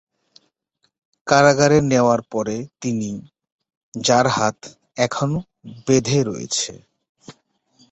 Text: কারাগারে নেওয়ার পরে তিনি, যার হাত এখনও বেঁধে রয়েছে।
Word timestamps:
কারাগারে 1.27 1.77
নেওয়ার 1.91 2.21
পরে 2.31 2.57
তিনি, 2.81 3.11
যার 3.93 4.27
হাত 4.27 4.57
এখনও 4.97 5.39
বেঁধে 5.85 6.19
রয়েছে। 6.23 6.73